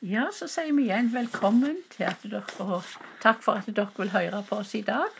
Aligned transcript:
Ja, 0.00 0.28
så 0.30 0.46
sier 0.46 0.70
vi 0.76 0.84
igjen 0.86 1.08
velkommen 1.10 1.80
til 1.90 2.04
at 2.06 2.22
dere, 2.22 2.44
og 2.62 2.86
takk 3.22 3.40
for 3.42 3.58
at 3.58 3.66
dere 3.66 3.90
vil 3.96 4.12
høre 4.12 4.44
på 4.46 4.60
oss 4.62 4.76
i 4.78 4.84
dag. 4.86 5.10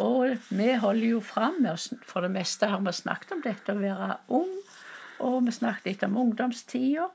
Og 0.00 0.38
vi 0.48 0.68
holder 0.80 1.06
jo 1.10 1.20
fram 1.20 1.58
med 1.60 1.74
oss, 1.74 1.90
for 2.08 2.24
det 2.24 2.30
meste 2.32 2.70
har 2.70 2.80
vi 2.80 2.94
snakket 2.96 3.34
om 3.36 3.42
dette 3.44 3.74
å 3.74 3.82
være 3.82 4.14
ung, 4.38 4.54
og 5.20 5.42
vi 5.44 5.52
snakket 5.52 5.90
litt 5.90 6.06
om 6.08 6.16
ungdomstida. 6.22 7.10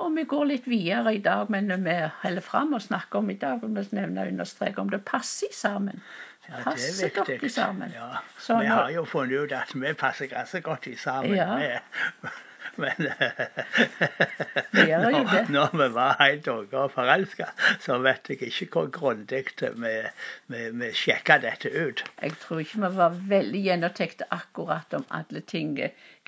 Og 0.00 0.12
vi 0.16 0.26
går 0.28 0.44
litt 0.48 0.68
videre 0.68 1.14
i 1.16 1.22
dag, 1.24 1.48
men 1.52 1.72
vi 1.86 1.96
holder 2.22 2.44
fram 2.44 2.76
og 2.76 2.84
snakker 2.84 3.20
om 3.20 3.32
i 3.32 3.38
dag, 3.40 3.64
vi 3.64 3.86
nevne 3.96 4.26
og 4.26 4.34
understreke 4.34 4.84
om 4.84 4.92
det 4.92 5.00
passer 5.08 5.52
sammen. 5.56 6.04
Ja, 6.50 6.56
det 6.58 6.64
Passer 6.68 7.08
er 7.08 7.24
dere 7.32 7.48
sammen? 7.52 7.96
Ja. 7.96 8.20
Så 8.36 8.60
vi 8.60 8.68
har 8.68 8.92
jo 8.92 9.06
funnet 9.08 9.44
ut 9.44 9.56
at 9.56 9.72
vi 9.72 9.96
passer 9.96 10.28
ganske 10.28 10.60
godt 10.68 10.88
i 10.92 10.96
sammen. 11.00 11.36
Ja. 11.36 11.76
Men 12.76 13.08
når, 14.72 15.50
når 15.50 15.76
vi 15.80 15.88
var 15.94 16.16
helt 16.20 16.48
unge 16.48 16.78
og 16.78 16.92
forelska, 16.94 17.50
så 17.82 17.98
vet 18.04 18.30
jeg 18.30 18.42
ikke 18.48 18.68
hvor 18.74 18.90
grundig 18.94 19.44
vi 20.50 20.90
sjekka 20.94 21.40
dette 21.42 21.72
ut. 21.74 22.04
Jeg 22.22 22.38
tror 22.44 22.62
ikke 22.62 22.82
vi 22.86 22.92
var 22.96 23.20
veldig 23.34 23.62
gjennomtenkte 23.66 24.30
akkurat 24.34 24.98
om 24.98 25.06
alle 25.10 25.40
ting 25.40 25.76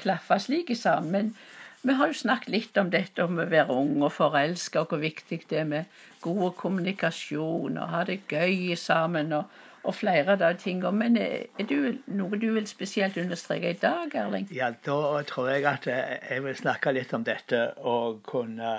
klaffa 0.00 0.38
slik 0.42 0.74
sammen. 0.76 1.32
Men 1.32 1.34
vi 1.82 1.98
har 1.98 2.12
jo 2.12 2.14
snakket 2.14 2.54
litt 2.54 2.78
om 2.78 2.90
dette 2.90 3.24
om 3.24 3.40
å 3.42 3.48
være 3.50 3.74
ung 3.74 4.02
og 4.06 4.12
forelska, 4.14 4.84
og 4.84 4.92
hvor 4.92 5.02
viktig 5.02 5.40
det 5.50 5.64
er 5.64 5.68
med 5.70 6.00
god 6.22 6.54
kommunikasjon 6.60 7.78
og 7.78 7.90
ha 7.90 8.04
det 8.06 8.20
gøy 8.30 8.76
sammen. 8.78 9.32
og 9.34 9.50
og 9.82 9.94
flere 9.98 10.34
av 10.34 10.38
de 10.40 10.50
tingene. 10.62 10.92
Men 10.94 11.16
er 11.18 11.66
det 11.68 11.78
noe 12.06 12.38
du 12.38 12.48
vil 12.54 12.66
spesielt 12.70 13.16
understreke 13.20 13.72
i 13.74 13.78
dag, 13.82 14.14
Erling? 14.14 14.48
Ja, 14.54 14.70
da 14.86 15.22
tror 15.28 15.50
jeg 15.50 15.66
at 15.68 15.88
eh, 15.90 16.18
jeg 16.30 16.44
vil 16.46 16.58
snakke 16.58 16.94
litt 16.94 17.14
om 17.16 17.26
dette 17.26 17.62
å 17.78 17.96
kunne 18.26 18.74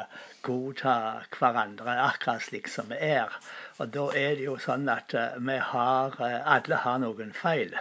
godta 0.46 0.96
hverandre 1.36 1.98
akkurat 2.08 2.44
slik 2.44 2.72
som 2.72 2.92
vi 2.92 3.00
er. 3.14 3.34
Og 3.80 3.92
da 3.96 4.10
er 4.16 4.38
det 4.40 4.48
jo 4.48 4.60
sånn 4.62 4.88
at 4.92 5.16
eh, 5.18 5.40
vi 5.40 5.60
har 5.74 6.20
eh, 6.20 6.40
Alle 6.56 6.80
har 6.86 7.02
noen 7.04 7.36
feil. 7.36 7.76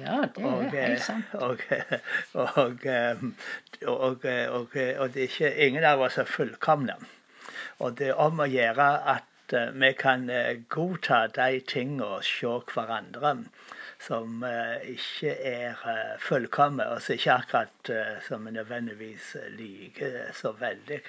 Ja, 0.00 0.22
det 0.34 0.44
er 0.44 0.62
eh, 0.62 0.70
helt 0.72 1.02
sant. 1.04 1.34
og, 1.34 1.60
og, 2.32 2.86
eh, 2.86 3.10
eh, 3.80 3.88
eh, 3.88 4.46
og 4.52 5.12
det 5.12 5.26
er 5.26 5.26
ikke 5.26 5.52
ingen 5.66 5.84
av 5.84 6.00
oss 6.00 6.18
er 6.20 6.28
fullkomne. 6.28 6.96
Og 7.82 7.98
det 7.98 8.12
er 8.12 8.20
om 8.20 8.40
å 8.40 8.48
gjøre 8.48 8.88
at 9.16 9.28
eh, 9.52 9.70
vi 9.72 9.92
kan 9.92 10.30
eh, 10.30 10.60
godta 10.68 11.26
de 11.36 11.60
tingene 11.72 12.06
og 12.16 12.24
se 12.24 12.52
hverandre 12.72 13.32
som 14.02 14.44
eh, 14.46 14.84
ikke 14.94 15.32
er 15.50 15.82
fullkomne, 16.18 16.86
og 16.90 17.02
som 17.02 17.14
ikke 17.14 17.32
akkurat 17.32 17.92
som 18.26 18.46
vi 18.46 18.54
nødvendigvis 18.56 19.36
liker 19.56 20.32
så 20.36 20.52
veldig. 20.58 21.00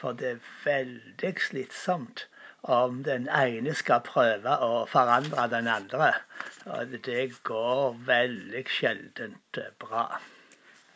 For 0.00 0.12
det 0.12 0.30
er 0.34 0.52
veldig 0.64 1.34
slitsomt 1.48 2.26
om 2.62 3.02
den 3.04 3.28
ene 3.28 3.74
skal 3.74 4.04
prøve 4.06 4.58
å 4.64 4.84
forandre 4.90 5.48
den 5.50 5.68
andre. 5.68 6.12
Og 6.66 6.94
det 7.04 7.32
går 7.48 7.98
veldig 8.06 8.64
sjeldent 8.70 9.64
bra. 9.82 10.06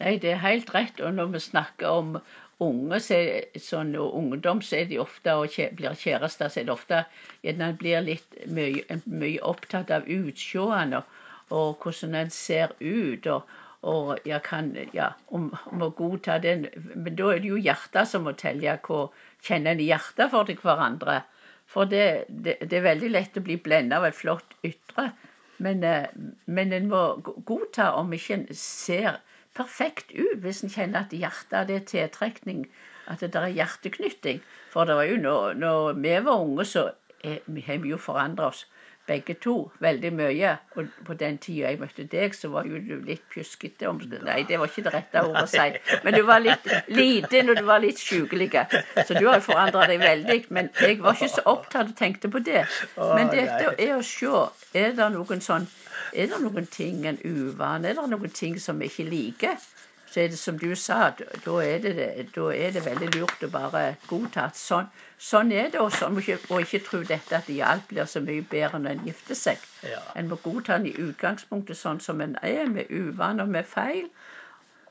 Nei, 0.00 0.16
det 0.22 0.32
er 0.34 0.42
helt 0.44 0.72
rett. 0.74 1.00
Og 1.00 1.14
når 1.16 1.30
vi 1.34 1.42
snakker 1.44 2.00
om 2.00 2.16
unge, 2.64 3.00
så 3.04 3.20
sånn, 3.60 3.94
og 4.00 4.16
ungdom, 4.16 4.62
så 4.64 4.80
er 4.80 4.90
de 4.90 5.00
ofte, 5.02 5.34
og 5.34 5.52
kje, 5.52 5.70
blir 5.76 5.96
kjærester, 5.98 6.52
så 6.52 6.62
er 6.62 6.68
det 6.68 6.74
ofte 6.74 7.04
gjerne 7.44 7.70
en 7.70 7.78
blir 7.80 8.02
litt 8.04 8.40
mye, 8.48 9.00
mye 9.04 9.44
opptatt 9.44 9.92
av 9.92 10.08
utseendet 10.08 11.04
og, 11.50 11.82
hvordan 11.82 12.18
en 12.22 12.34
ser 12.34 12.76
ut. 12.80 13.26
og 13.26 13.62
og 13.86 14.18
jeg 14.26 14.40
kan, 14.42 14.72
ja, 14.96 15.12
om, 15.36 15.50
om 15.70 15.82
å 15.84 15.92
godta 15.94 16.40
den. 16.42 16.64
Men 16.74 17.14
da 17.14 17.28
er 17.30 17.42
det 17.42 17.50
jo 17.52 17.58
hjertet 17.60 18.08
som 18.10 18.24
må 18.26 18.32
telle. 18.34 18.72
Hva 18.82 19.04
kjenner 19.46 19.76
en 19.76 19.82
hjertet 19.84 20.32
for 20.32 20.48
til 20.48 20.58
hverandre? 20.58 21.20
For 21.70 21.86
det, 21.86 22.24
det, 22.26 22.56
det 22.66 22.80
er 22.80 22.86
veldig 22.88 23.12
lett 23.12 23.38
å 23.38 23.44
bli 23.46 23.58
blenda 23.62 24.00
av 24.00 24.08
et 24.08 24.18
flott 24.18 24.56
ytre. 24.66 25.10
Men, 25.62 25.84
eh, 25.86 26.08
men 26.50 26.74
en 26.74 26.88
må 26.90 27.02
godta 27.46 27.92
om 28.00 28.10
ikke 28.16 28.40
en 28.40 28.48
ser 28.58 29.20
perfekt 29.56 30.12
ut, 30.12 30.38
hvis 30.44 30.62
en 30.62 30.72
kjenner 30.72 31.06
at 31.06 31.14
hjertet 31.16 31.68
det 31.70 31.80
er 31.80 31.88
tiltrekning, 31.90 32.66
at 33.10 33.22
det 33.22 33.32
der 33.34 33.48
er 33.48 33.56
hjerteknytting. 33.56 34.42
For 34.72 34.88
det 34.88 34.96
var 34.98 35.08
jo 35.08 35.18
når, 35.22 35.58
når 35.62 36.00
vi 36.02 36.14
var 36.28 36.42
unge, 36.44 36.64
så 36.64 36.90
har 37.24 37.78
vi 37.82 37.92
jo 37.94 37.98
forandra 38.00 38.50
oss 38.52 38.66
begge 39.06 39.34
to 39.42 39.54
veldig 39.82 40.12
mye. 40.16 40.52
Og 40.76 40.90
på 41.06 41.14
den 41.18 41.38
tida 41.42 41.70
jeg 41.70 41.80
møtte 41.80 42.06
deg, 42.10 42.34
så 42.34 42.50
var 42.52 42.66
jo 42.68 42.80
du 42.82 42.94
litt 43.06 43.24
pjuskete. 43.32 43.88
Om, 43.90 44.00
nei, 44.26 44.40
det 44.48 44.58
var 44.60 44.70
ikke 44.70 44.86
det 44.86 44.94
rette 44.94 45.22
ordet 45.26 45.44
å 45.46 45.50
si. 45.50 45.66
Men 46.04 46.16
du 46.16 46.22
var 46.28 46.42
litt 46.44 46.66
liten, 46.92 47.52
og 47.52 47.60
du 47.60 47.64
var 47.68 47.82
litt 47.84 48.02
sjukelig. 48.02 48.50
Så 48.96 49.16
du 49.16 49.24
har 49.28 49.38
jo 49.38 49.46
forandra 49.46 49.86
deg 49.90 50.02
veldig. 50.02 50.38
Men 50.56 50.70
jeg 50.80 51.00
var 51.04 51.18
ikke 51.18 51.32
så 51.38 51.46
opptatt 51.54 51.94
og 51.94 51.96
tenkte 51.98 52.30
på 52.32 52.42
det. 52.46 52.66
Men 52.98 53.32
dette 53.32 53.74
er 53.76 53.96
å 53.96 54.02
se 54.04 54.32
Er 54.76 54.94
det 54.96 55.06
noen 55.14 55.40
sånn 55.44 55.66
Er 56.16 56.30
det 56.30 56.38
noen 56.42 56.66
ting 56.70 57.04
en 57.06 57.18
uvane? 57.22 57.90
Er 57.90 57.98
det 57.98 58.06
noen 58.10 58.32
ting 58.34 58.58
som 58.60 58.80
vi 58.80 58.90
ikke 58.90 59.06
liker? 59.08 59.56
Så 60.06 60.20
er 60.20 60.28
det 60.28 60.38
som 60.38 60.58
du 60.58 60.74
sa, 60.74 61.10
da 61.44 61.54
er 61.64 61.78
det, 61.82 61.94
da 62.34 62.44
er 62.54 62.70
det 62.72 62.84
veldig 62.86 63.08
lurt 63.16 63.42
å 63.42 63.48
bare 63.50 63.82
godta 64.06 64.44
at 64.46 64.58
sånn, 64.58 64.86
sånn 65.18 65.50
er 65.52 65.72
det, 65.72 65.80
og, 65.82 65.90
sånn, 65.92 66.14
og 66.16 66.60
ikke 66.62 66.82
tro 66.86 67.00
dette 67.02 67.36
at 67.36 67.50
alt 67.70 67.88
blir 67.90 68.06
så 68.06 68.22
mye 68.22 68.44
bedre 68.50 68.78
når 68.78 68.94
en 68.94 69.08
gifter 69.10 69.38
seg. 69.38 69.66
Ja. 69.82 69.98
En 70.14 70.30
må 70.30 70.38
godta 70.44 70.78
den 70.78 70.92
i 70.92 70.94
utgangspunktet 71.08 71.78
sånn 71.80 72.00
som 72.00 72.22
en 72.22 72.38
er, 72.42 72.64
med 72.70 72.90
uvaner 72.90 73.44
og 73.44 73.54
med 73.58 73.66
feil. 73.66 74.06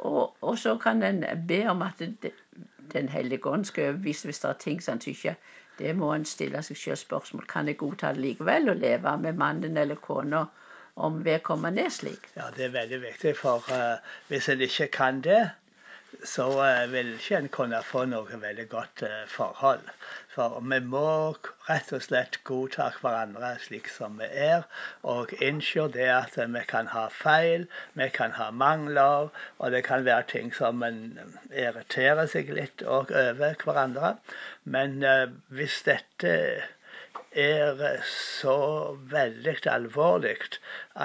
Og, 0.04 0.36
og 0.42 0.58
så 0.60 0.76
kan 0.78 1.04
en 1.04 1.24
be 1.48 1.64
om 1.72 1.82
at 1.82 2.00
det, 2.00 2.34
Den 2.94 3.08
hellige 3.10 3.48
ånd 3.50 3.66
skal 3.66 3.88
overbevise 3.90 4.28
hvis 4.28 4.40
det 4.40 4.50
er 4.50 4.58
ting 4.60 4.82
som 4.84 5.00
en 5.00 5.08
ikke 5.10 5.36
Det 5.80 5.96
må 5.96 6.12
en 6.14 6.26
stille 6.26 6.62
seg 6.64 6.78
selv 6.78 7.00
spørsmål. 7.02 7.48
Kan 7.48 7.68
jeg 7.68 7.78
godta 7.78 8.12
det 8.14 8.22
likevel, 8.22 8.70
og 8.70 8.76
leve 8.84 9.18
med 9.18 9.34
mannen 9.40 9.78
eller 9.78 9.96
kona 9.96 10.46
om 10.96 11.26
vedkommende 11.26 11.86
er 11.86 11.94
slik? 11.94 12.30
Ja, 12.36 12.50
det 12.56 12.70
er 12.70 12.74
veldig 12.80 13.02
viktig, 13.02 13.36
for 13.38 13.64
uh, 13.72 14.00
hvis 14.32 14.50
en 14.50 14.62
ikke 14.64 14.88
kan 14.88 15.22
det, 15.26 15.44
så 16.24 16.46
uh, 16.48 16.92
vil 16.92 17.14
ikke 17.14 17.38
en 17.38 17.50
kunne 17.52 17.82
få 17.84 18.06
noe 18.08 18.40
veldig 18.42 18.68
godt 18.72 19.04
uh, 19.04 19.26
forhold. 19.28 19.84
For 20.36 20.60
vi 20.72 20.80
må 20.84 21.36
rett 21.68 21.92
og 21.96 22.04
slett 22.04 22.40
godta 22.48 22.88
hverandre 23.02 23.54
slik 23.64 23.90
som 23.92 24.16
vi 24.20 24.30
er, 24.48 24.64
og 25.04 25.34
innse 25.44 25.88
det 25.92 26.08
at 26.12 26.40
vi 26.40 26.64
kan 26.68 26.88
ha 26.92 27.08
feil, 27.12 27.68
vi 28.00 28.08
kan 28.16 28.36
ha 28.40 28.50
mangler, 28.52 29.32
og 29.60 29.72
det 29.76 29.84
kan 29.88 30.08
være 30.08 30.30
ting 30.32 30.54
som 30.56 30.84
en 30.84 31.20
irriterer 31.52 32.32
seg 32.32 32.52
litt 32.56 32.84
over 32.88 33.60
hverandre. 33.64 34.16
Men 34.64 35.04
uh, 35.04 35.28
hvis 35.52 35.82
dette 35.88 36.40
er 37.32 38.02
så 38.10 38.58
veldig 39.12 39.56
alvorlig 39.72 40.38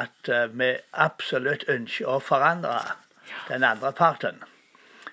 at 0.02 0.28
eh, 0.28 0.46
vi 0.62 0.70
absolutt 0.92 1.66
ønsker 1.68 2.08
å 2.08 2.18
forandre 2.22 2.78
den 3.48 3.64
andre 3.66 3.92
parten, 3.92 4.42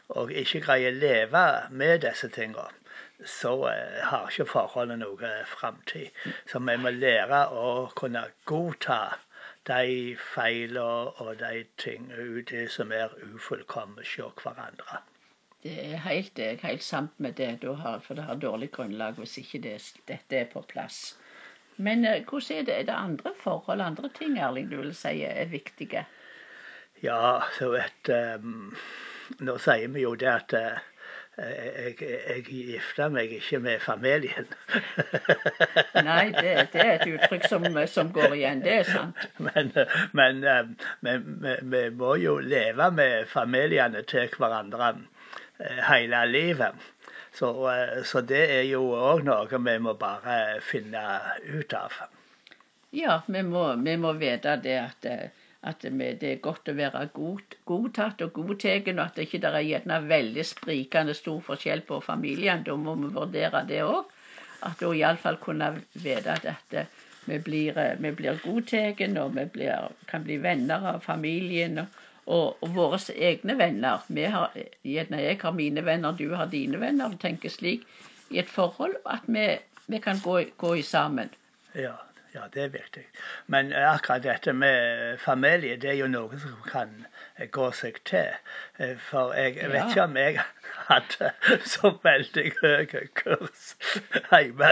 og 0.09 0.31
ikke 0.31 0.63
greier 0.66 0.94
å 0.94 1.00
leve 1.02 1.46
med 1.69 2.03
disse 2.06 2.30
tingene, 2.34 2.69
så 3.25 3.53
eh, 3.72 4.00
har 4.12 4.30
ikke 4.30 4.50
forholdet 4.53 5.02
noe 5.02 5.34
framtid. 5.58 6.13
Så 6.50 6.62
vi 6.69 6.78
må 6.81 6.94
lære 6.94 7.47
å 7.50 7.69
kunne 7.97 8.28
godta 8.46 9.02
de 9.68 10.16
feilene 10.34 11.25
og 11.25 11.38
de 11.41 11.66
det 12.52 12.68
som 12.72 12.91
er 12.91 13.14
ufullkomne 13.34 14.06
hos 14.06 14.44
hverandre. 14.44 15.02
Det 15.63 15.73
er 15.84 16.01
helt, 16.06 16.38
jeg 16.38 16.53
er 16.53 16.68
helt 16.68 16.84
sant 16.84 17.13
med 17.18 17.34
det, 17.40 17.63
har, 17.63 18.00
for 18.00 18.13
det 18.13 18.28
har 18.28 18.35
dårlig 18.41 18.69
grunnlag 18.72 19.18
hvis 19.18 19.38
ikke 19.41 19.63
det, 19.63 19.78
dette 20.07 20.38
er 20.38 20.51
på 20.51 20.62
plass. 20.69 21.18
Men 21.78 22.06
eh, 22.06 22.23
hvordan 22.25 22.57
er 22.57 22.68
det, 22.68 22.75
er 22.79 22.84
det 22.84 22.94
andre 22.97 23.34
forhold, 23.40 23.81
andre 23.81 24.09
ting, 24.17 24.38
Erling, 24.40 24.69
du 24.72 24.78
vil 24.78 24.94
si 24.96 25.22
er 25.23 25.46
viktige? 25.46 26.06
Ja, 27.03 27.41
så 27.57 27.69
vet 27.75 28.09
um, 28.40 28.75
Nå 29.40 29.57
sier 29.62 29.90
vi 29.94 30.01
jo 30.01 30.16
det 30.17 30.29
at 30.31 30.53
uh, 30.57 30.78
jeg, 31.38 31.97
jeg 32.01 32.46
gifter 32.47 33.11
meg 33.14 33.34
ikke 33.37 33.59
med 33.61 33.84
familien. 33.84 34.47
Nei, 36.08 36.31
det, 36.34 36.53
det 36.73 36.81
er 36.81 36.93
et 36.96 37.11
uttrykk 37.11 37.46
som, 37.49 37.67
som 37.91 38.09
går 38.14 38.34
igjen, 38.40 38.64
det 38.66 38.79
er 38.79 38.90
sant. 38.90 39.28
Men, 39.37 39.70
men, 40.17 40.41
men 41.05 41.28
vi, 41.43 41.59
vi 41.61 41.84
må 41.93 42.16
jo 42.23 42.40
leve 42.41 42.90
med 42.91 43.29
familiene 43.29 44.02
til 44.09 44.34
hverandre 44.37 44.96
hele 45.59 46.25
livet. 46.25 46.75
Så, 47.33 47.49
eh, 47.71 48.03
så 48.03 48.21
det 48.21 48.43
er 48.59 48.63
jo 48.69 48.83
òg 48.97 49.25
noe 49.27 49.63
vi 49.69 49.79
må 49.79 49.93
bare 49.99 50.59
finne 50.65 51.03
ut 51.45 51.73
av. 51.73 51.93
Ja, 52.95 53.21
vi 53.27 53.43
må, 53.43 53.75
vi 53.75 53.97
må 53.99 54.13
vite 54.17 54.55
det 54.63 54.77
at, 54.79 55.05
eh, 55.05 55.29
at 55.67 55.83
det 55.83 56.29
er 56.29 56.39
godt 56.41 56.69
å 56.71 56.75
være 56.77 57.07
god, 57.13 57.57
godtatt 57.67 58.21
og 58.25 58.31
godtatt, 58.33 58.87
og 58.93 59.01
at 59.03 59.19
det 59.19 59.27
ikke 59.27 59.41
er 59.49 59.65
gjerne 59.65 59.99
veldig 60.07 60.45
sprikende 60.47 61.13
stor 61.17 61.41
forskjell 61.49 61.83
på 61.89 61.99
familien. 62.05 62.63
Da 62.63 62.75
må 62.75 62.95
vi 62.95 63.11
vurdere 63.13 63.65
det 63.67 63.83
òg. 63.83 64.13
At 64.65 64.79
hun 64.81 64.95
iallfall 64.97 65.37
kunne 65.43 65.73
vite 65.93 66.39
at, 66.39 66.73
eh, 66.73 66.87
vi 67.27 67.39
blir, 67.39 67.77
eh, 67.77 67.97
vi 67.99 68.11
blir 68.11 68.39
godtatt, 68.43 69.01
og 69.17 69.35
vi 69.35 69.45
blir, 69.45 69.91
kan 70.07 70.23
bli 70.23 70.37
venner 70.37 70.93
av 70.95 71.03
familien. 71.03 71.79
og 71.79 71.87
og, 72.28 72.58
og 72.62 72.74
våre 72.76 73.00
egne 73.16 73.58
venner. 73.59 74.03
Har, 74.34 74.58
jeg 74.84 75.40
har 75.41 75.56
mine 75.56 75.84
venner, 75.85 76.12
du 76.12 76.35
har 76.35 76.52
dine 76.52 76.79
venner. 76.82 77.14
og 77.14 77.20
tenker 77.20 77.50
slik. 77.50 77.88
i 78.29 78.40
et 78.40 78.50
forhold, 78.50 78.96
at 79.08 79.24
vi, 79.28 79.58
vi 79.88 80.00
kan 80.03 80.20
gå, 80.24 80.41
gå 80.58 80.74
i 80.76 80.82
sammen. 80.82 81.29
Ja, 81.76 81.94
ja, 82.37 82.47
det 82.53 82.63
er 82.63 82.73
viktig. 82.73 83.05
Men 83.47 83.73
akkurat 83.73 84.23
dette 84.23 84.53
med 84.53 85.17
familie, 85.17 85.78
det 85.81 85.89
er 85.89 86.01
jo 86.03 86.07
noe 86.11 86.37
som 86.41 86.57
kan 86.69 86.91
gå 87.53 87.69
seg 87.72 87.97
til. 88.05 88.35
Eh, 88.79 88.95
For 89.09 89.34
jeg 89.34 89.69
vet 89.72 89.91
ikke 89.91 90.03
om 90.03 90.17
jeg 90.17 90.39
hadde 90.89 91.31
så 91.66 91.91
veldig 92.03 92.45
høy 92.61 92.85
kurs 93.19 93.63
hjemme 94.31 94.69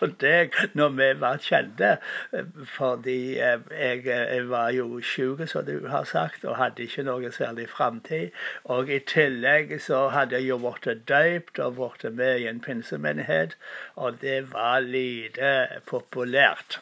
hos 0.00 0.16
deg 0.22 0.58
når 0.78 0.96
vi 0.98 1.08
var 1.20 1.38
kjente. 1.42 1.92
Eh, 2.32 2.50
Fordi 2.76 3.18
eh, 3.38 3.70
jeg, 3.70 4.02
jeg 4.06 4.48
var 4.50 4.70
jo 4.76 5.00
sjuk, 5.00 5.44
som 5.50 5.66
du 5.66 5.86
har 5.92 6.04
sagt, 6.10 6.44
og 6.44 6.58
hadde 6.60 6.86
ikke 6.86 7.06
noe 7.06 7.32
særlig 7.32 7.68
framtid. 7.70 8.34
Og 8.64 8.90
i 8.90 8.98
tillegg 9.14 9.76
så 9.82 10.08
hadde 10.14 10.40
jeg 10.40 10.50
jo 10.50 10.58
blitt 10.64 11.06
døypt 11.08 11.62
og 11.62 11.78
blitt 11.78 12.10
med 12.18 12.42
i 12.42 12.50
en 12.50 12.60
pinsemenighet, 12.60 13.56
og 13.96 14.20
det 14.22 14.52
var 14.52 14.80
lite 14.80 15.82
populært. 15.86 16.80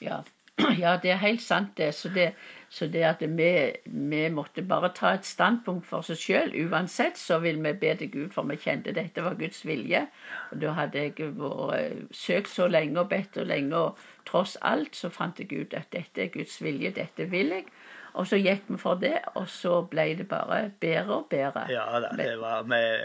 Ja. 0.00 0.22
ja, 0.82 0.96
det 1.02 1.10
er 1.12 1.20
helt 1.20 1.42
sant, 1.42 1.76
det. 1.76 1.90
Så 1.94 2.08
det, 2.14 2.30
så 2.72 2.86
det 2.88 3.02
at 3.04 3.20
vi, 3.20 3.48
vi 3.84 4.22
måtte 4.32 4.64
bare 4.64 4.92
ta 4.96 5.12
et 5.14 5.28
standpunkt 5.28 5.86
for 5.86 6.00
oss 6.00 6.22
sjøl. 6.22 6.54
Uansett 6.64 7.20
så 7.20 7.38
vil 7.44 7.60
vi 7.64 7.74
be 7.80 7.92
til 8.00 8.10
Gud, 8.12 8.30
for 8.32 8.48
vi 8.48 8.56
kjente 8.60 8.94
dette 8.96 9.24
var 9.24 9.36
Guds 9.40 9.66
vilje. 9.68 10.06
Og 10.52 10.62
da 10.62 10.72
hadde 10.78 11.04
jeg 11.04 11.34
vært, 11.36 12.00
søkt 12.16 12.52
så 12.52 12.70
lenge 12.72 13.00
og 13.02 13.10
bedt 13.12 13.36
og 13.42 13.50
lenge, 13.52 13.76
og 13.76 14.28
tross 14.28 14.56
alt 14.62 14.96
så 14.96 15.12
fant 15.12 15.40
jeg 15.40 15.52
ut 15.52 15.76
at 15.76 15.92
dette 15.92 16.24
er 16.24 16.32
Guds 16.32 16.56
vilje, 16.64 16.94
dette 16.96 17.28
vil 17.32 17.52
jeg. 17.58 17.68
Og 18.16 18.26
så 18.30 18.38
gikk 18.40 18.68
vi 18.70 18.78
for 18.80 18.96
det, 19.00 19.18
og 19.36 19.48
så 19.52 19.82
ble 19.90 20.06
det 20.16 20.24
bare 20.30 20.70
bedre 20.80 21.18
og 21.18 21.26
bedre. 21.32 21.66
Ja 21.68 21.84
da, 22.00 22.12
det 22.16 22.38
var 22.40 22.64
med, 22.68 23.04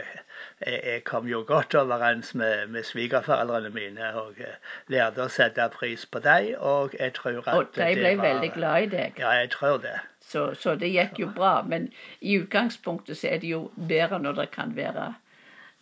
jeg, 0.64 0.78
jeg 0.86 1.04
kom 1.08 1.28
jo 1.28 1.42
godt 1.48 1.76
overens 1.76 2.32
med, 2.36 2.70
med 2.72 2.88
svigerforeldrene 2.88 3.74
mine 3.76 4.14
og 4.22 4.40
eh, 4.40 4.56
lærte 4.94 5.26
å 5.26 5.32
sette 5.32 5.68
pris 5.76 6.06
på 6.08 6.22
dem. 6.24 6.54
Og 6.60 6.96
jeg 7.00 7.14
tror 7.18 7.42
at 7.44 7.58
Og 7.58 7.74
de 7.76 7.82
ble 7.82 7.90
det 8.00 8.14
var, 8.22 8.28
veldig 8.30 8.52
glad 8.56 8.88
i 8.88 8.92
deg. 8.96 9.20
Ja, 9.20 9.34
jeg 9.42 9.52
tror 9.58 9.82
det. 9.84 9.98
Så, 10.32 10.46
så 10.56 10.78
det 10.80 10.94
gikk 10.94 11.20
jo 11.20 11.28
bra. 11.36 11.58
Men 11.68 11.90
i 12.22 12.38
utgangspunktet 12.40 13.20
så 13.20 13.34
er 13.34 13.44
det 13.44 13.52
jo 13.52 13.66
bedre 13.76 14.22
når 14.24 14.40
det 14.40 14.48
kan 14.56 14.72
være, 14.78 15.10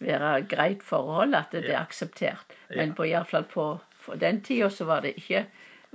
være 0.02 0.34
greit 0.50 0.82
forhold, 0.84 1.38
at 1.38 1.54
det 1.54 1.70
er 1.70 1.84
akseptert. 1.84 2.58
Men 2.74 2.98
på, 2.98 3.06
i 3.06 3.14
alle 3.14 3.30
fall 3.30 3.46
på 3.54 3.76
for 4.00 4.18
den 4.18 4.42
tida 4.42 4.70
så 4.74 4.90
var 4.90 5.06
det 5.06 5.14
ikke 5.22 5.46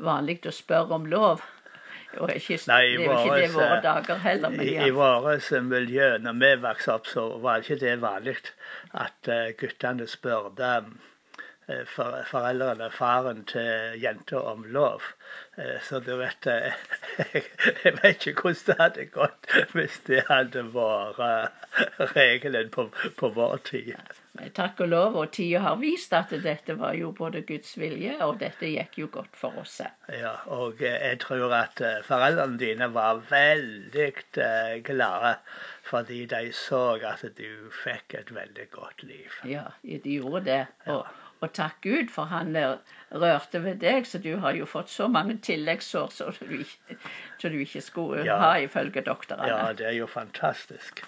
vanlig 0.07 0.39
å 0.47 0.55
spørre 0.55 0.95
om 0.95 1.07
lov. 1.11 1.43
Og 2.19 2.31
ikke, 2.35 2.59
Nei, 2.71 2.81
det 2.83 2.91
er 2.91 3.05
jo 3.05 3.17
ikke 3.17 3.37
det 3.39 3.49
i 3.49 3.55
våre 3.55 3.81
dager 3.85 4.21
heller. 4.23 4.53
Men 4.55 4.67
I, 4.67 4.75
ja. 4.75 4.87
i 4.87 4.95
våre 4.95 5.61
miljø, 5.63 6.09
når 6.23 6.39
vi 6.43 6.53
vokste 6.63 6.95
opp, 6.95 7.11
så 7.11 7.27
var 7.43 7.65
ikke 7.65 7.79
det 7.81 7.97
vanlig 8.03 8.37
at 9.05 9.31
eh, 9.33 9.51
guttene 9.61 10.07
spurte 10.11 10.73
eh, 11.69 11.85
for, 11.91 12.19
foreldrene, 12.31 12.91
faren 12.95 13.45
til 13.51 13.99
jenta, 14.03 14.43
om 14.53 14.65
lov. 14.77 15.07
Eh, 15.59 15.79
Så 15.89 16.01
du 16.05 16.15
vet 16.21 16.51
jeg, 16.51 16.75
jeg 17.85 17.97
vet 18.03 18.27
ikke 18.33 18.49
hvordan 18.49 18.67
det 18.67 18.81
hadde 18.83 19.09
gått 19.15 19.55
hvis 19.75 20.01
det 20.11 20.27
hadde 20.31 20.67
vært 20.75 22.13
regelen 22.17 22.71
på, 22.71 22.91
på 23.19 23.33
vår 23.39 23.59
tid. 23.71 23.97
Takk 24.35 24.81
og 24.83 24.89
lov, 24.91 25.17
og 25.21 25.29
tida 25.31 25.61
har 25.63 25.77
vist 25.79 26.13
at 26.17 26.33
dette 26.43 26.75
var 26.75 26.97
jo 26.99 27.13
både 27.15 27.45
Guds 27.47 27.77
vilje, 27.79 28.17
og 28.27 28.41
dette 28.41 28.67
gikk 28.67 28.97
jo 28.99 29.07
godt 29.15 29.37
for 29.39 29.55
oss. 29.63 29.77
Ja, 30.11 30.33
og 30.51 30.83
eh, 30.83 30.97
jeg 31.13 31.21
tror 31.23 31.55
at 31.55 31.79
eh, 31.87 32.01
foreldrene 32.03 32.59
dine 32.59 32.89
var 32.97 33.21
veldig 33.31 34.09
eh, 34.43 34.75
glade 34.87 35.37
fordi 35.87 36.25
de 36.27 36.49
så 36.57 36.97
at 37.07 37.23
du 37.39 37.71
fikk 37.85 38.17
et 38.19 38.35
veldig 38.35 38.67
godt 38.75 39.07
liv. 39.07 39.39
Ja, 39.47 39.69
de 39.85 40.01
gjorde 40.19 40.43
det. 40.49 40.61
Og, 40.91 41.07
og 41.39 41.55
takk 41.55 41.79
Gud, 41.87 42.11
for 42.11 42.27
han 42.35 42.57
rørte 43.15 43.63
ved 43.63 43.83
deg, 43.87 44.09
så 44.09 44.19
du 44.19 44.33
har 44.43 44.59
jo 44.59 44.67
fått 44.67 44.91
så 44.91 45.07
mange 45.07 45.39
tilleggsår 45.47 46.11
som 46.11 46.35
du 46.41 46.65
du 47.45 47.59
ikke 47.61 47.85
skulle 47.85 48.25
Ja. 48.27 48.39
ha, 48.43 48.55
ifølge 48.67 49.05
doktorene. 49.07 49.47
Ja, 49.53 49.73
det 49.77 49.93
er 49.93 49.99
jo 50.01 50.11
fantastisk. 50.11 51.05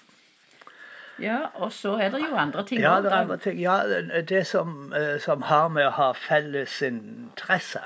Ja, 1.19 1.39
og 1.55 1.73
så 1.73 1.97
er 1.97 2.11
det 2.11 2.21
jo 2.21 2.37
andre 2.37 2.65
ting 2.67 2.81
Ja, 2.81 3.01
det 3.01 3.13
er 3.13 3.17
andre 3.17 3.37
ting. 3.37 3.61
Ja, 3.61 3.81
det 4.29 4.47
som, 4.47 4.93
eh, 4.93 5.21
som 5.21 5.43
har 5.43 5.69
med 5.69 5.87
å 5.87 5.91
ha 5.97 6.13
felles 6.13 6.83
interesse, 6.83 7.81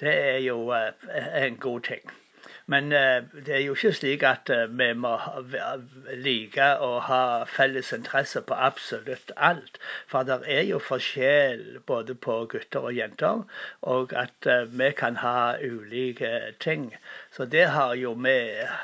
det 0.00 0.14
er 0.14 0.38
jo 0.38 0.70
eh, 0.70 0.92
en 1.46 1.56
god 1.56 1.80
ting. 1.80 2.10
Men 2.66 2.92
eh, 2.92 3.24
det 3.46 3.56
er 3.56 3.64
jo 3.64 3.74
ikke 3.74 3.92
slik 3.92 4.22
at 4.22 4.50
vi 4.70 4.92
må 4.94 5.16
like 6.14 6.68
å 6.78 7.00
ha 7.08 7.22
felles 7.44 7.90
interesse 7.92 8.40
på 8.46 8.54
absolutt 8.54 9.34
alt. 9.36 9.82
For 10.06 10.22
det 10.22 10.38
er 10.46 10.62
jo 10.70 10.78
forskjell 10.78 11.82
både 11.86 12.14
på 12.14 12.44
gutter 12.54 12.86
og 12.86 12.94
jenter, 12.94 13.42
og 13.82 14.14
at 14.14 14.46
vi 14.70 14.92
kan 14.94 15.18
ha 15.24 15.56
ulike 15.58 16.54
ting. 16.60 16.92
Så 17.32 17.44
det 17.44 17.64
har 17.72 17.94
jo 17.96 18.12
vi 18.12 18.34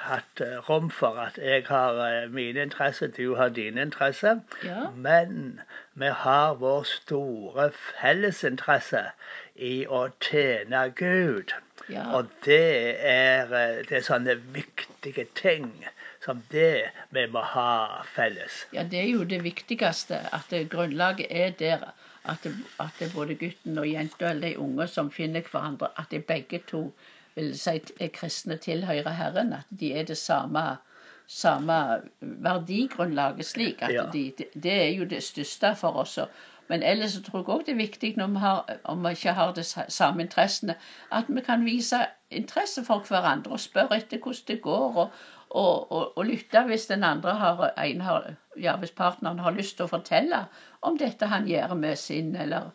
hatt 0.09 0.41
rom 0.69 0.89
for. 0.91 1.19
At 1.21 1.37
jeg 1.37 1.67
har 1.69 1.99
eh, 2.01 2.31
mine 2.33 2.63
interesser, 2.63 3.11
du 3.13 3.35
har 3.37 3.49
dine 3.53 3.83
interesser. 3.83 4.41
Ja. 4.65 4.89
Men 4.97 5.61
vi 5.95 6.09
har 6.09 6.55
vår 6.55 6.87
store 6.89 7.69
fellesinteresse 7.77 9.03
i 9.55 9.85
å 9.85 10.07
tjene 10.25 10.87
Gud. 10.97 11.53
Ja. 11.93 12.07
Og 12.17 12.33
det 12.45 12.97
er, 13.05 13.53
eh, 13.53 13.83
det 13.85 14.01
er 14.01 14.07
sånne 14.07 14.39
viktige 14.57 15.27
ting 15.35 15.69
som 16.25 16.41
det 16.53 16.89
vi 17.13 17.27
må 17.29 17.45
ha 17.53 18.01
felles. 18.15 18.65
Ja, 18.73 18.83
det 18.83 19.03
er 19.03 19.11
jo 19.13 19.29
det 19.29 19.43
viktigste. 19.45 20.23
At 20.33 20.49
det, 20.51 20.71
grunnlaget 20.73 21.29
er 21.29 21.53
der. 21.61 21.91
At, 22.29 22.49
at 22.81 22.97
det 23.01 23.13
både 23.15 23.37
gutten 23.41 23.79
og 23.81 23.87
jenta 23.89 24.33
eller 24.33 24.49
de 24.51 24.59
unge 24.61 24.89
som 24.89 25.13
finner 25.13 25.45
hverandre, 25.53 25.89
at 25.97 26.11
de 26.11 26.21
begge 26.21 26.59
to 26.69 26.83
vil 27.39 27.55
si 27.59 27.79
er 28.01 28.13
kristne, 28.19 28.59
tilhører 28.67 29.17
Herren. 29.23 29.53
At 29.61 29.73
de 29.81 29.93
er 29.95 30.05
det 30.11 30.19
samme, 30.21 30.67
samme 31.41 31.79
verdigrunnlaget 32.21 33.47
slik. 33.47 33.83
At 33.83 33.95
Ja. 33.95 34.07
de, 34.13 34.33
det, 34.39 34.47
det 34.55 34.77
er 34.83 34.93
jo 34.99 35.05
det 35.15 35.23
største 35.23 35.75
for 35.81 35.97
oss. 36.05 36.19
Men 36.69 36.83
ellers 36.83 37.15
så 37.17 37.23
tror 37.25 37.41
jeg 37.41 37.49
òg 37.55 37.63
det 37.67 37.73
er 37.73 37.81
viktig 37.81 38.13
når 38.17 38.27
vi 38.35 38.41
har, 38.45 38.79
om 38.85 39.05
vi 39.05 39.15
ikke 39.17 39.33
har 39.33 39.53
de 39.57 39.65
samme 39.89 40.23
interessene, 40.23 40.75
at 41.13 41.25
vi 41.29 41.41
kan 41.41 41.65
vise 41.65 42.03
interesse 42.31 42.85
for 42.85 43.07
hverandre 43.09 43.57
og 43.57 43.61
spørre 43.61 43.97
etter 43.97 44.21
hvordan 44.21 44.49
det 44.49 44.61
går. 44.63 44.97
og 44.97 45.11
og, 45.51 45.93
og, 45.93 46.19
og 46.19 46.27
lytte 46.29 46.61
hvis 46.69 46.87
den 46.87 47.05
andre 47.05 47.35
har, 47.35 47.73
en 47.85 48.01
har, 48.01 48.35
ja, 48.61 48.77
hvis 48.77 48.91
partneren 48.91 49.39
har 49.39 49.55
lyst 49.57 49.77
til 49.77 49.87
å 49.87 49.93
fortelle 49.95 50.43
om 50.83 50.99
dette 51.01 51.27
han 51.31 51.47
gjør 51.49 51.73
med 51.75 51.97
sin, 51.97 52.35
eller, 52.37 52.69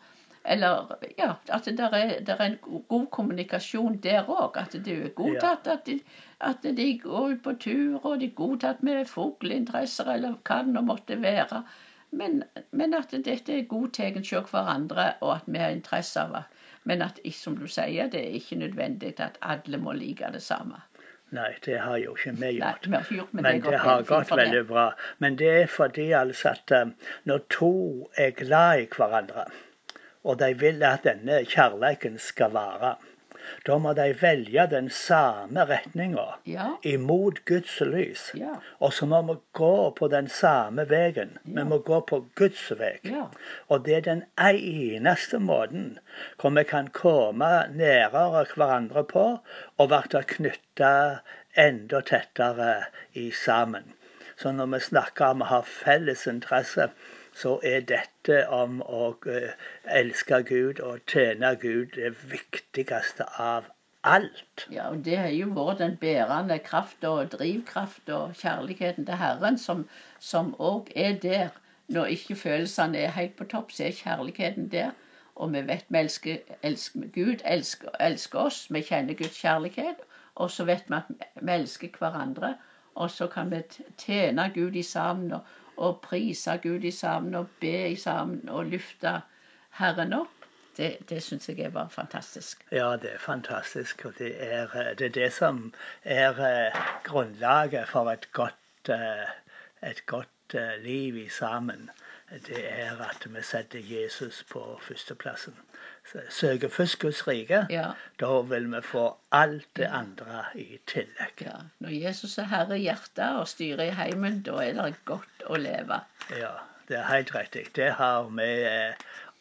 eller 0.46 0.98
ja, 1.18 1.34
at 1.48 1.66
det 1.66 1.78
der 1.78 1.94
er, 1.96 2.20
der 2.20 2.36
er 2.36 2.46
en 2.46 2.84
god 2.88 3.08
kommunikasjon 3.12 3.98
der 4.04 4.28
òg. 4.28 4.58
At 4.60 4.76
det 4.86 4.98
er 5.06 5.14
godtatt 5.16 5.68
at 5.68 5.86
de, 5.86 6.00
at 6.40 6.64
de 6.64 6.88
går 7.00 7.30
ut 7.30 7.44
på 7.44 7.54
tur, 7.60 8.06
og 8.06 8.20
de 8.20 8.26
er 8.26 8.36
godtatt 8.36 8.84
med 8.84 9.06
fugleinteresser, 9.08 10.12
eller 10.14 10.36
hva 10.44 10.60
det 10.64 10.76
nå 10.76 10.84
måtte 10.84 11.22
være. 11.22 11.64
Men, 12.12 12.44
men 12.72 12.94
at 12.94 13.16
dette 13.26 13.56
er 13.56 13.70
godtatt 13.72 14.20
hos 14.20 14.52
hverandre, 14.52 15.14
og 15.22 15.36
at 15.38 15.48
vi 15.48 15.64
har 15.64 15.72
interesse 15.72 16.20
av 16.22 16.36
det. 16.36 16.44
Men 16.84 17.02
at, 17.02 17.20
som 17.32 17.56
du 17.58 17.68
sier, 17.68 18.12
det 18.12 18.20
er 18.20 18.40
ikke 18.40 18.60
nødvendig 18.60 19.16
at 19.24 19.40
alle 19.42 19.80
må 19.80 19.96
like 19.96 20.28
det 20.34 20.44
samme. 20.44 20.84
Nei, 21.34 21.50
det 21.66 21.80
har 21.82 21.98
jo 21.98 22.14
ikke 22.14 22.36
vi 22.38 22.50
gjort. 22.60 22.86
Nei, 22.86 23.00
vi 23.00 23.16
har 23.16 23.16
gjort 23.18 23.32
men, 23.34 23.44
Men 23.44 23.62
det, 23.62 23.72
det 23.72 23.80
har 23.82 24.04
gått 24.06 24.32
veldig 24.38 24.66
bra. 24.70 24.90
Men 25.18 25.38
det 25.40 25.50
er 25.64 25.70
fordi 25.72 26.12
altså 26.12 26.52
at 26.52 26.74
eh, 26.76 26.92
når 27.24 27.46
to 27.50 27.72
er 28.18 28.36
glad 28.38 28.84
i 28.84 28.90
hverandre, 28.92 29.48
og 30.24 30.40
de 30.40 30.54
vil 30.60 30.84
at 30.84 31.04
denne 31.08 31.42
kjærleiken 31.46 32.18
skal 32.20 32.52
vare, 32.56 32.96
da 33.68 33.76
må 33.78 33.92
de 33.94 34.06
velge 34.22 34.64
den 34.72 34.86
samme 34.90 35.66
retninga 35.68 36.24
Ja, 36.48 36.68
imot 36.88 37.42
Guds 37.46 37.74
lys. 37.82 38.32
ja, 38.40 38.54
Og 38.80 38.94
så 38.94 39.06
må 39.06 39.22
vi 39.28 39.36
gå 39.60 39.90
på 39.98 40.08
den 40.08 40.30
samme 40.30 40.86
veien. 40.90 41.38
Vi 41.44 41.64
må 41.68 41.78
gå 41.84 42.00
på 42.08 42.22
Guds 42.36 42.72
vei. 42.80 42.94
ja. 43.04 43.26
Og 43.68 43.86
det 43.86 43.96
er 43.96 44.02
den 44.08 44.24
eneste 44.40 45.40
måten 45.40 46.00
hvor 46.40 46.56
vi 46.56 46.64
kan 46.64 46.88
komme 46.88 47.52
nærere 47.76 48.46
hverandre 48.56 49.04
på 49.04 49.26
og 49.78 49.90
bli 49.92 50.24
knytta 50.36 50.94
enda 51.58 52.02
tettere 52.02 52.86
i 53.14 53.32
sammen. 53.32 53.92
Så 54.38 54.52
når 54.52 54.72
vi 54.74 54.80
snakker 54.80 55.26
om 55.26 55.44
å 55.46 55.52
ha 55.52 55.62
felles 55.68 56.26
interesse, 56.28 56.90
så 57.34 57.60
er 57.64 57.86
dette 57.90 58.44
om 58.54 58.82
å 58.82 59.14
eh, 59.30 59.54
elske 60.02 60.42
Gud 60.50 60.80
og 60.80 61.02
tjene 61.10 61.56
Gud 61.62 61.96
det 61.98 62.14
viktigste 62.32 63.26
av 63.42 63.70
alt. 64.04 64.68
ja. 64.72 64.90
Og 64.90 65.06
det 65.06 65.18
har 65.18 65.32
jo 65.34 65.50
vært 65.56 65.80
den 65.80 65.98
bærende 65.98 66.60
kraft 66.60 67.04
og 67.08 67.32
drivkraft 67.32 68.10
og 68.10 68.36
kjærligheten 68.36 69.06
til 69.06 69.22
Herren 69.22 69.58
som 69.58 70.56
òg 70.60 70.92
er 70.96 71.20
der. 71.28 71.50
Når 71.88 72.06
ikke 72.16 72.36
følelsene 72.36 72.98
er 72.98 73.12
helt 73.12 73.36
på 73.36 73.44
topp, 73.44 73.72
så 73.72 73.84
er 73.84 73.98
kjærligheten 73.98 74.70
der. 74.72 74.92
Og 75.36 75.54
vi 75.54 75.62
vet 75.68 75.86
vi 75.90 75.98
elsker, 75.98 76.38
elsker 76.64 77.10
Gud 77.16 77.42
elsker, 77.46 77.90
elsker 78.00 78.40
oss. 78.40 78.68
Vi 78.72 78.82
kjenner 78.82 79.18
Guds 79.20 79.40
kjærlighet. 79.42 80.06
Og 80.36 80.52
så 80.52 80.66
vet 80.66 80.86
vi 80.88 80.96
at 80.96 81.10
vi 81.42 81.52
elsker 81.52 81.98
hverandre. 82.00 82.54
Og 82.96 83.12
så 83.12 83.28
kan 83.28 83.52
vi 83.52 83.62
tjene 83.98 84.52
Gud 84.54 84.76
i 84.76 84.84
sammen 84.84 85.32
og, 85.34 85.42
og 85.78 86.02
prise 86.02 86.58
Gud 86.64 86.84
i 86.84 86.92
sammen 86.92 87.36
og 87.36 87.48
be 87.62 87.90
i 87.90 87.96
sammen 87.96 88.50
og 88.50 88.66
løfte 88.66 89.22
Herren 89.74 90.14
opp, 90.14 90.44
det, 90.78 90.98
det 91.10 91.22
syns 91.24 91.50
jeg 91.50 91.74
var 91.74 91.90
fantastisk. 91.90 92.66
Ja, 92.72 92.96
det 93.02 93.14
er 93.14 93.22
fantastisk. 93.22 94.06
Og 94.06 94.14
det 94.18 94.34
er 94.38 94.70
eh, 94.78 94.94
det, 94.98 95.06
er 95.06 95.16
det 95.18 95.34
som 95.34 95.74
er 96.04 96.40
eh, 96.42 96.80
grunnlaget 97.04 97.90
for 97.90 98.10
et 98.12 98.30
godt, 98.34 98.90
eh, 98.90 99.30
et 99.90 100.06
godt 100.06 100.30
liv 100.84 101.18
i 101.18 101.30
sammen. 101.30 101.90
Det 102.34 102.64
er 102.66 102.98
at 103.06 103.28
vi 103.30 103.42
setter 103.46 103.80
Jesus 103.80 104.44
på 104.50 104.80
førsteplassen. 104.82 105.54
Søker 106.30 106.70
først 106.70 107.00
Guds 107.00 107.28
rike. 107.28 107.66
Ja. 107.70 107.92
Da 108.20 108.42
vil 108.42 108.72
vi 108.72 108.82
få 108.82 109.18
alt 109.32 109.68
det 109.78 109.86
andre 109.86 110.46
i 110.56 110.80
tillegg. 110.88 111.42
Ja. 111.46 111.60
Når 111.80 111.90
Jesus 111.90 112.38
er 112.38 112.50
herre 112.50 112.80
i 112.80 112.88
hjertet 112.88 113.38
og 113.40 113.48
styrer 113.48 113.84
i 113.92 113.96
heimen, 113.98 114.42
da 114.42 114.58
er 114.66 114.74
det 114.80 114.96
godt 115.06 115.46
å 115.46 115.60
leve. 115.62 116.02
Ja, 116.34 116.56
det 116.90 116.98
er 117.00 117.10
helt 117.12 117.36
riktig. 117.36 117.68
Det 117.76 117.92
har 118.02 118.32
vi 118.34 118.50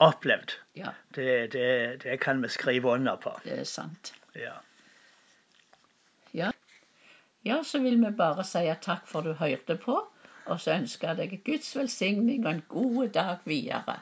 opplevd. 0.03 0.57
Ja. 0.77 0.93
Det, 1.15 1.53
det, 1.53 2.03
det, 2.05 2.21
kan 2.21 2.43
vi 2.43 2.49
skrive 2.49 2.93
under 2.93 3.17
på. 3.17 3.35
Det 3.45 3.61
er 3.61 3.69
sant. 3.69 4.15
Ja. 4.37 4.59
ja. 6.35 6.53
Ja, 7.45 7.63
så 7.65 7.81
vil 7.83 7.99
vi 8.05 8.11
bare 8.17 8.45
si 8.47 8.63
takk 8.85 9.09
for 9.11 9.27
du 9.27 9.33
hørte 9.39 9.77
på, 9.81 9.99
og 10.47 10.61
så 10.61 10.75
ønsker 10.75 11.09
jeg 11.09 11.17
deg 11.17 11.45
Guds 11.47 11.77
velsigning 11.77 12.47
og 12.47 12.53
en 12.53 12.65
god 12.69 13.09
dag 13.15 13.37
videre. 13.45 13.99